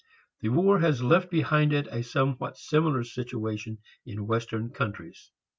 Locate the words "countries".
4.71-5.29